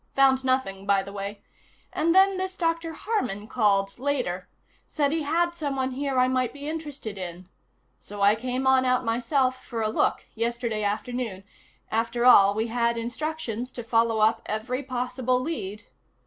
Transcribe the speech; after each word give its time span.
Found 0.15 0.43
nothing, 0.43 0.87
by 0.87 1.03
the 1.03 1.13
way. 1.13 1.43
And 1.93 2.15
then 2.15 2.37
this 2.37 2.57
Dr. 2.57 2.93
Harman 2.93 3.47
called, 3.47 3.99
later. 3.99 4.49
Said 4.87 5.11
he 5.11 5.21
had 5.21 5.53
someone 5.53 5.91
here 5.91 6.17
I 6.17 6.27
might 6.27 6.53
be 6.53 6.67
interested 6.67 7.19
in. 7.19 7.47
So 7.99 8.19
I 8.23 8.33
came 8.33 8.65
on 8.65 8.83
out 8.83 9.05
myself 9.05 9.63
for 9.63 9.83
a 9.83 9.89
look, 9.89 10.25
yesterday 10.33 10.81
afternoon 10.83 11.43
after 11.91 12.25
all, 12.25 12.55
we 12.55 12.65
had 12.65 12.97
instructions 12.97 13.71
to 13.73 13.83
follow 13.83 14.17
up 14.21 14.41
every 14.47 14.81
possible 14.81 15.39
lead." 15.39 15.83